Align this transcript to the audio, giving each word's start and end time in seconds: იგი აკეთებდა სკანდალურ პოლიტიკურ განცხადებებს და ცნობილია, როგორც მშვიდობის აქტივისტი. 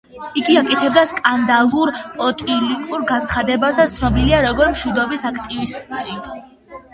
იგი 0.39 0.53
აკეთებდა 0.59 1.01
სკანდალურ 1.09 1.91
პოლიტიკურ 2.15 3.03
განცხადებებს 3.11 3.79
და 3.81 3.87
ცნობილია, 3.93 4.41
როგორც 4.47 4.75
მშვიდობის 4.79 5.27
აქტივისტი. 5.33 6.19